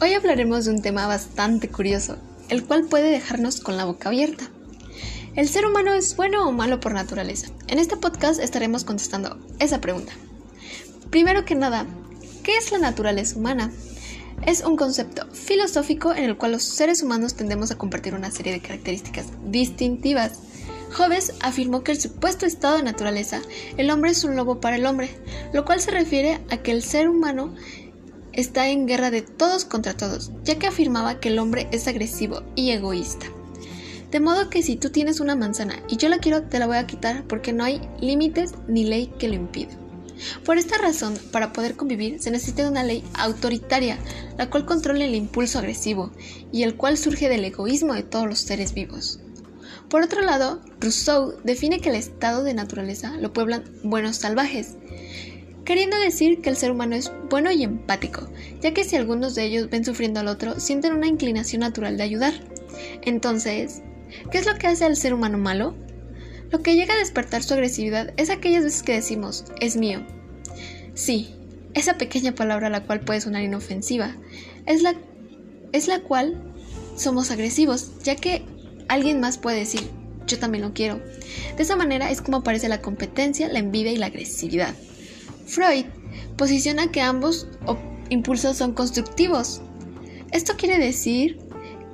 [0.00, 2.18] Hoy hablaremos de un tema bastante curioso,
[2.50, 4.48] el cual puede dejarnos con la boca abierta.
[5.34, 7.48] ¿El ser humano es bueno o malo por naturaleza?
[7.66, 10.12] En este podcast estaremos contestando esa pregunta.
[11.10, 11.84] Primero que nada,
[12.44, 13.72] ¿qué es la naturaleza humana?
[14.46, 18.52] Es un concepto filosófico en el cual los seres humanos tendemos a compartir una serie
[18.52, 20.38] de características distintivas.
[20.96, 23.42] Hobbes afirmó que el supuesto estado de naturaleza,
[23.76, 25.10] el hombre es un lobo para el hombre,
[25.52, 27.52] lo cual se refiere a que el ser humano
[28.38, 32.44] está en guerra de todos contra todos, ya que afirmaba que el hombre es agresivo
[32.54, 33.26] y egoísta.
[34.12, 36.76] De modo que si tú tienes una manzana y yo la quiero, te la voy
[36.76, 39.76] a quitar porque no hay límites ni ley que lo impida.
[40.44, 43.98] Por esta razón, para poder convivir se necesita una ley autoritaria,
[44.36, 46.12] la cual controle el impulso agresivo
[46.52, 49.18] y el cual surge del egoísmo de todos los seres vivos.
[49.90, 54.76] Por otro lado, Rousseau define que el estado de naturaleza lo pueblan buenos salvajes,
[55.68, 58.26] queriendo decir que el ser humano es bueno y empático,
[58.62, 62.04] ya que si algunos de ellos ven sufriendo al otro, sienten una inclinación natural de
[62.04, 62.32] ayudar.
[63.02, 63.82] Entonces,
[64.30, 65.74] ¿qué es lo que hace al ser humano malo?
[66.50, 70.00] Lo que llega a despertar su agresividad es aquellas veces que decimos, es mío.
[70.94, 71.34] Sí,
[71.74, 74.16] esa pequeña palabra la cual puede sonar inofensiva,
[74.64, 74.94] es la,
[75.72, 76.50] es la cual
[76.96, 78.42] somos agresivos, ya que
[78.88, 79.82] alguien más puede decir,
[80.26, 81.02] yo también lo quiero.
[81.58, 84.74] De esa manera es como aparece la competencia, la envidia y la agresividad.
[85.48, 85.86] Freud
[86.36, 87.48] posiciona que ambos
[88.10, 89.62] impulsos son constructivos.
[90.30, 91.38] Esto quiere decir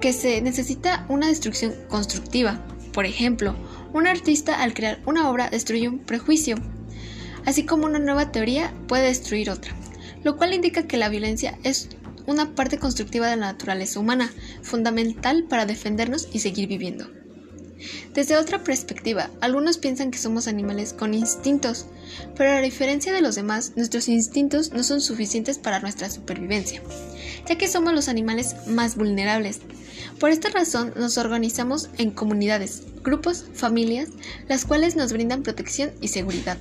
[0.00, 2.66] que se necesita una destrucción constructiva.
[2.92, 3.54] Por ejemplo,
[3.92, 6.56] un artista al crear una obra destruye un prejuicio,
[7.46, 9.72] así como una nueva teoría puede destruir otra,
[10.24, 11.88] lo cual indica que la violencia es
[12.26, 17.23] una parte constructiva de la naturaleza humana, fundamental para defendernos y seguir viviendo.
[18.14, 21.86] Desde otra perspectiva, algunos piensan que somos animales con instintos,
[22.36, 26.82] pero a diferencia de los demás, nuestros instintos no son suficientes para nuestra supervivencia,
[27.48, 29.60] ya que somos los animales más vulnerables.
[30.18, 34.08] Por esta razón nos organizamos en comunidades, grupos, familias,
[34.48, 36.58] las cuales nos brindan protección y seguridad.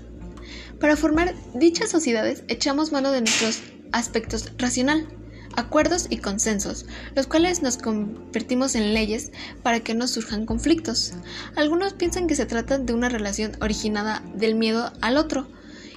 [0.80, 5.08] Para formar dichas sociedades echamos mano de nuestros aspectos racional,
[5.56, 9.32] acuerdos y consensos, los cuales nos convertimos en leyes
[9.62, 11.14] para que no surjan conflictos.
[11.56, 15.48] Algunos piensan que se trata de una relación originada del miedo al otro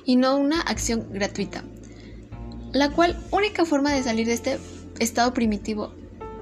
[0.05, 1.65] y no una acción gratuita,
[2.73, 4.59] la cual única forma de salir de este
[4.99, 5.95] estado primitivo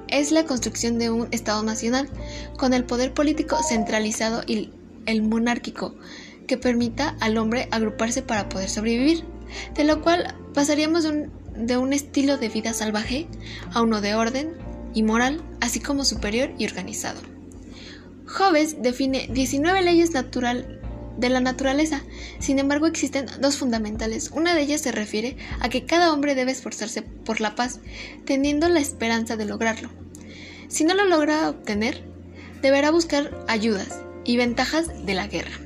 [0.09, 2.09] es la construcción de un Estado nacional,
[2.57, 4.71] con el poder político centralizado y
[5.07, 5.95] el monárquico,
[6.47, 9.25] que permita al hombre agruparse para poder sobrevivir,
[9.75, 13.29] de lo cual pasaríamos de un de un estilo de vida salvaje
[13.73, 14.55] a uno de orden
[14.95, 17.21] y moral, así como superior y organizado.
[18.27, 20.81] Hobbes define 19 leyes natural
[21.17, 22.03] de la naturaleza,
[22.39, 24.31] sin embargo existen dos fundamentales.
[24.33, 27.81] Una de ellas se refiere a que cada hombre debe esforzarse por la paz,
[28.25, 29.91] teniendo la esperanza de lograrlo.
[30.69, 32.03] Si no lo logra obtener,
[32.63, 35.64] deberá buscar ayudas y ventajas de la guerra.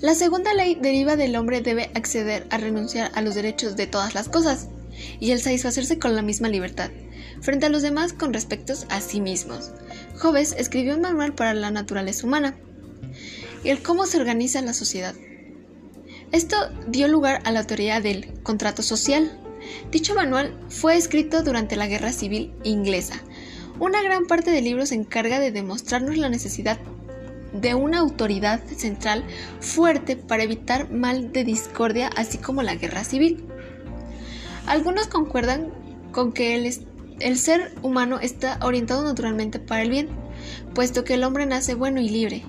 [0.00, 4.14] La segunda ley deriva del hombre debe acceder a renunciar a los derechos de todas
[4.14, 4.68] las cosas
[5.18, 6.90] y el satisfacerse con la misma libertad,
[7.40, 9.72] frente a los demás con respecto a sí mismos.
[10.20, 12.56] Hobbes escribió un manual para la naturaleza humana
[13.64, 15.14] y el cómo se organiza la sociedad.
[16.32, 16.56] Esto
[16.88, 19.36] dio lugar a la teoría del contrato social.
[19.90, 23.20] Dicho manual fue escrito durante la Guerra Civil Inglesa.
[23.78, 26.78] Una gran parte del libro se encarga de demostrarnos la necesidad
[27.52, 29.24] de una autoridad central
[29.60, 33.44] fuerte para evitar mal de discordia, así como la guerra civil.
[34.66, 35.68] Algunos concuerdan
[36.12, 36.72] con que el,
[37.20, 40.08] el ser humano está orientado naturalmente para el bien,
[40.74, 42.44] puesto que el hombre nace bueno y libre,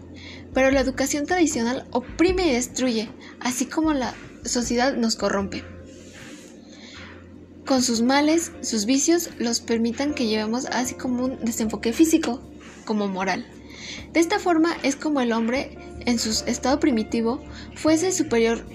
[0.53, 3.09] pero la educación tradicional oprime y destruye,
[3.39, 4.13] así como la
[4.43, 5.63] sociedad nos corrompe.
[7.65, 12.41] Con sus males, sus vicios los permitan que llevemos así como un desenfoque físico,
[12.85, 13.45] como moral.
[14.13, 17.43] De esta forma es como el hombre, en su estado primitivo,
[17.75, 18.65] fuese superior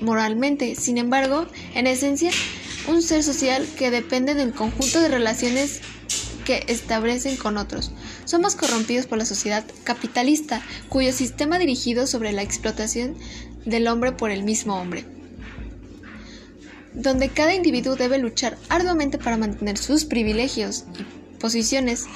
[0.00, 2.30] moralmente, sin embargo, en esencia,
[2.88, 5.80] un ser social que depende del conjunto de relaciones
[6.44, 7.92] que establecen con otros.
[8.24, 13.16] Somos corrompidos por la sociedad capitalista, cuyo sistema dirigido sobre la explotación
[13.64, 15.04] del hombre por el mismo hombre
[16.98, 22.06] donde cada individuo debe luchar arduamente para mantener sus privilegios y posiciones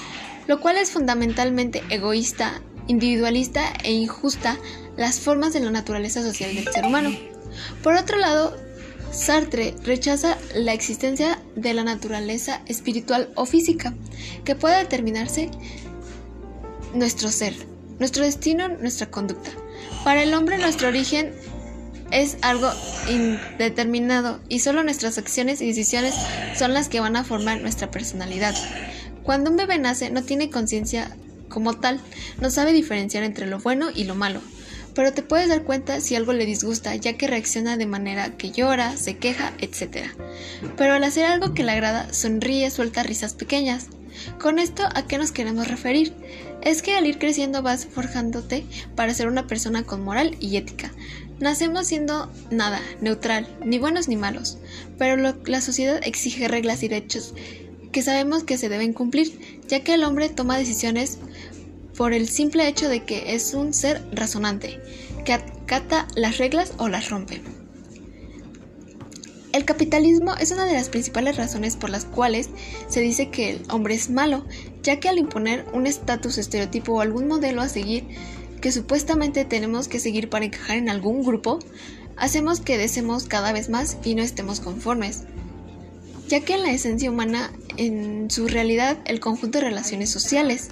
[0.47, 4.59] lo cual es fundamentalmente egoísta, individualista e injusta
[4.97, 7.11] las formas de la naturaleza social del ser humano.
[7.83, 8.56] Por otro lado,
[9.12, 13.94] Sartre rechaza la existencia de la naturaleza espiritual o física,
[14.44, 15.50] que pueda determinarse
[16.94, 17.55] nuestro ser,
[17.99, 19.50] nuestro destino, nuestra conducta.
[20.05, 21.35] Para el hombre nuestro origen
[22.11, 22.71] es algo
[23.09, 26.15] indeterminado y solo nuestras acciones y decisiones
[26.56, 28.55] son las que van a formar nuestra personalidad.
[29.22, 31.16] Cuando un bebé nace no tiene conciencia
[31.48, 32.00] como tal,
[32.40, 34.40] no sabe diferenciar entre lo bueno y lo malo,
[34.94, 38.50] pero te puedes dar cuenta si algo le disgusta ya que reacciona de manera que
[38.50, 40.08] llora, se queja, etc.
[40.76, 43.88] Pero al hacer algo que le agrada, sonríe, suelta risas pequeñas.
[44.40, 46.12] Con esto, ¿a qué nos queremos referir?
[46.62, 50.92] Es que al ir creciendo vas forjándote para ser una persona con moral y ética.
[51.38, 54.58] Nacemos siendo nada, neutral, ni buenos ni malos,
[54.98, 57.34] pero la sociedad exige reglas y derechos
[57.93, 61.19] que sabemos que se deben cumplir, ya que el hombre toma decisiones
[61.97, 64.81] por el simple hecho de que es un ser razonante,
[65.25, 67.43] que acata las reglas o las rompe.
[69.53, 72.49] El capitalismo es una de las principales razones por las cuales
[72.89, 74.47] se dice que el hombre es malo,
[74.83, 78.06] ya que al imponer un estatus, estereotipo o algún modelo a seguir
[78.62, 81.59] que supuestamente tenemos que seguir para encajar en algún grupo,
[82.17, 85.25] hacemos que deseemos cada vez más y no estemos conformes,
[86.29, 90.70] ya que en la esencia humana, en su realidad, el conjunto de relaciones sociales,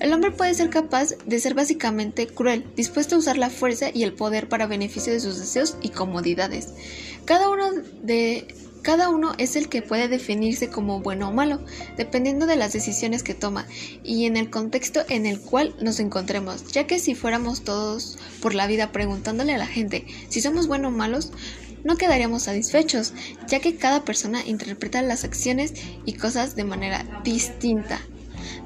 [0.00, 4.02] el hombre puede ser capaz de ser básicamente cruel, dispuesto a usar la fuerza y
[4.02, 6.72] el poder para beneficio de sus deseos y comodidades.
[7.26, 7.70] Cada uno
[8.02, 8.46] de
[8.82, 11.60] cada uno es el que puede definirse como bueno o malo,
[11.98, 13.66] dependiendo de las decisiones que toma
[14.02, 18.54] y en el contexto en el cual nos encontremos, ya que si fuéramos todos por
[18.54, 21.30] la vida preguntándole a la gente si somos buenos o malos,
[21.84, 23.12] no quedaríamos satisfechos,
[23.48, 25.74] ya que cada persona interpreta las acciones
[26.04, 28.00] y cosas de manera distinta.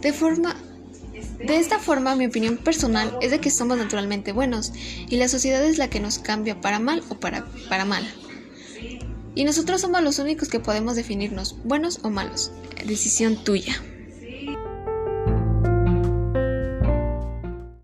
[0.00, 0.56] De forma
[1.38, 4.72] de esta forma, mi opinión personal es de que somos naturalmente buenos
[5.08, 8.04] y la sociedad es la que nos cambia para mal o para, para mal.
[9.34, 12.52] Y nosotros somos los únicos que podemos definirnos buenos o malos.
[12.86, 13.74] Decisión tuya.